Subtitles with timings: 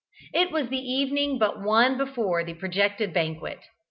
[0.33, 3.59] It was the evening but one before the projected banquet.